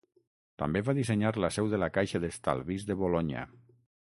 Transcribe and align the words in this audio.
També 0.61 0.81
va 0.87 0.95
dissenyar 0.99 1.33
la 1.45 1.51
seu 1.57 1.69
de 1.75 1.81
la 1.85 1.91
Caixa 1.99 2.23
d'Estalvis 2.25 2.89
de 2.89 2.97
Bolonya. 3.05 3.47